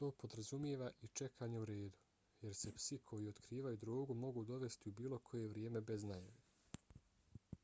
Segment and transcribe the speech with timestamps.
[0.00, 1.90] to podrazumijeva i čekanje u redu
[2.42, 7.58] jer se psi koji otkrivaju drogu mogu dovesti u bilo koje vrijeme bez najave